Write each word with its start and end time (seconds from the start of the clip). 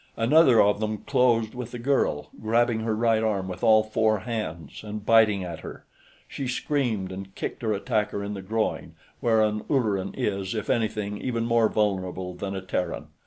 Another 0.17 0.59
of 0.59 0.79
them 0.79 0.97
closed 1.05 1.53
with 1.53 1.69
the 1.69 1.77
girl, 1.77 2.29
grabbing 2.41 2.79
her 2.79 2.95
right 2.95 3.21
arm 3.21 3.47
with 3.47 3.63
all 3.63 3.83
four 3.83 4.21
hands 4.21 4.83
and 4.83 5.05
biting 5.05 5.43
at 5.43 5.59
her; 5.59 5.85
she 6.27 6.47
screamed 6.47 7.11
and 7.11 7.35
kicked 7.35 7.61
her 7.61 7.71
attacker 7.71 8.23
in 8.23 8.33
the 8.33 8.41
groin, 8.41 8.95
where 9.19 9.41
an 9.43 9.63
Ulleran 9.69 10.15
is, 10.17 10.55
if 10.55 10.71
anything, 10.71 11.19
even 11.21 11.45
more 11.45 11.69
vulnerable 11.69 12.33
than 12.33 12.55
a 12.55 12.61
Terran. 12.61 13.09